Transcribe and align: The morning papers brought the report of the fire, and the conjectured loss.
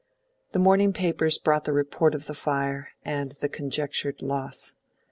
The 0.53 0.57
morning 0.57 0.93
papers 0.93 1.37
brought 1.37 1.65
the 1.65 1.73
report 1.73 2.15
of 2.15 2.25
the 2.25 2.33
fire, 2.33 2.89
and 3.05 3.33
the 3.33 3.47
conjectured 3.47 4.23
loss. 4.23 4.73